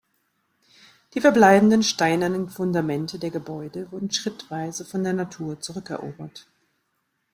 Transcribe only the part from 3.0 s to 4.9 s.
der Gebäude wurden schrittweise